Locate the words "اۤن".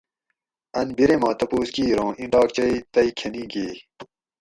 0.77-0.87